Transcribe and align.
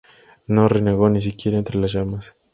No 0.47 0.67
renegó, 0.67 1.09
ni 1.11 1.21
siquiera 1.21 1.59
entre 1.59 1.77
las 1.79 1.93
llamas. 1.93 2.35